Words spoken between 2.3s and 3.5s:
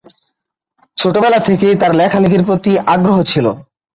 প্রতি আগ্রহ ছিল।